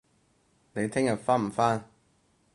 [0.73, 1.87] 你聽日返唔返